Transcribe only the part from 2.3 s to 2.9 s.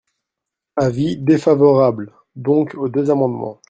donc, aux